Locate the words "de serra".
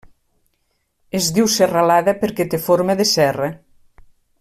3.03-3.55